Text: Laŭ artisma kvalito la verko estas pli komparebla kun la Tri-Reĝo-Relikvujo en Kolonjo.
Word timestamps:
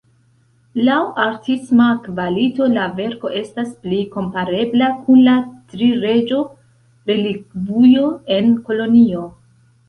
Laŭ 0.85 0.95
artisma 1.23 1.89
kvalito 2.05 2.69
la 2.77 2.85
verko 2.99 3.31
estas 3.41 3.69
pli 3.83 3.99
komparebla 4.15 4.87
kun 5.03 5.21
la 5.27 5.35
Tri-Reĝo-Relikvujo 5.75 8.09
en 8.39 8.51
Kolonjo. 8.73 9.23